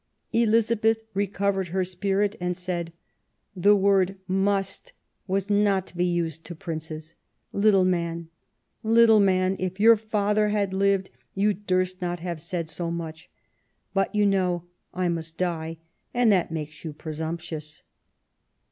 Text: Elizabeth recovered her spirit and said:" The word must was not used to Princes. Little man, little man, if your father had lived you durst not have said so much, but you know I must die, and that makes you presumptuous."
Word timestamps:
Elizabeth 0.33 1.03
recovered 1.13 1.67
her 1.67 1.83
spirit 1.85 2.35
and 2.41 2.57
said:" 2.57 2.91
The 3.55 3.75
word 3.75 4.17
must 4.27 4.93
was 5.27 5.47
not 5.51 5.93
used 5.95 6.43
to 6.45 6.55
Princes. 6.55 7.13
Little 7.53 7.85
man, 7.85 8.27
little 8.81 9.19
man, 9.19 9.55
if 9.59 9.79
your 9.79 9.95
father 9.95 10.47
had 10.47 10.73
lived 10.73 11.11
you 11.35 11.53
durst 11.53 12.01
not 12.01 12.19
have 12.19 12.41
said 12.41 12.67
so 12.67 12.89
much, 12.89 13.29
but 13.93 14.15
you 14.15 14.25
know 14.25 14.63
I 14.91 15.07
must 15.07 15.37
die, 15.37 15.77
and 16.15 16.31
that 16.31 16.49
makes 16.51 16.83
you 16.83 16.93
presumptuous." 16.93 17.83